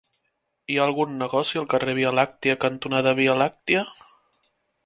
Hi 0.71 0.77
ha 0.79 0.85
algun 0.89 1.11
negoci 1.19 1.61
al 1.61 1.69
carrer 1.75 1.95
Via 2.01 2.15
Làctia 2.21 2.57
cantonada 2.67 3.15
Via 3.23 3.37
Làctia? 3.43 3.85